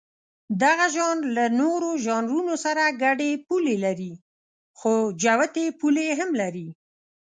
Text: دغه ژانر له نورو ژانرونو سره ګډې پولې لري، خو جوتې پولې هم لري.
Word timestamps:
دغه 0.61 0.85
ژانر 0.95 1.23
له 1.37 1.45
نورو 1.61 1.89
ژانرونو 2.05 2.53
سره 2.65 2.83
ګډې 3.03 3.31
پولې 3.47 3.75
لري، 3.85 4.13
خو 4.79 4.93
جوتې 5.23 5.65
پولې 5.79 6.07
هم 6.19 6.29
لري. 6.41 6.67